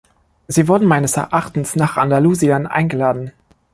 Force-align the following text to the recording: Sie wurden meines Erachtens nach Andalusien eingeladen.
Sie 0.47 0.67
wurden 0.67 0.87
meines 0.87 1.15
Erachtens 1.15 1.75
nach 1.75 1.95
Andalusien 1.95 2.65
eingeladen. 2.65 3.33